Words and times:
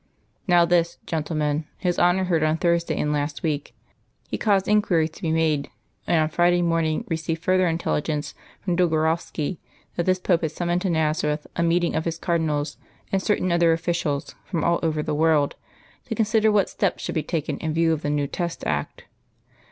"Now 0.47 0.65
this, 0.65 0.97
gentlemen, 1.05 1.65
His 1.77 1.99
Honour 1.99 2.23
heard 2.23 2.41
on 2.41 2.57
Thursday 2.57 2.97
in 2.97 3.11
last 3.11 3.43
week. 3.43 3.75
He 4.27 4.35
caused 4.35 4.67
inquiries 4.67 5.11
to 5.11 5.21
be 5.21 5.31
made, 5.31 5.69
and 6.07 6.19
on 6.23 6.29
Friday 6.29 6.63
morning 6.63 7.05
received 7.07 7.43
further 7.43 7.67
intelligence 7.67 8.33
from 8.61 8.75
Dolgorovski 8.75 9.59
that 9.97 10.07
this 10.07 10.17
Pope 10.17 10.41
had 10.41 10.51
summoned 10.53 10.81
to 10.81 10.89
Nazareth 10.89 11.45
a 11.55 11.61
meeting 11.61 11.93
of 11.95 12.05
his 12.05 12.17
cardinals, 12.17 12.77
and 13.11 13.21
certain 13.21 13.51
other 13.51 13.73
officials, 13.73 14.33
from 14.43 14.63
all 14.63 14.79
over 14.81 15.03
the 15.03 15.13
world, 15.13 15.55
to 16.07 16.15
consider 16.15 16.51
what 16.51 16.67
steps 16.67 17.03
should 17.03 17.13
be 17.13 17.21
taken 17.21 17.59
in 17.59 17.71
view 17.71 17.93
of 17.93 18.01
the 18.01 18.09
new 18.09 18.25
Test 18.25 18.65
Act. 18.65 19.03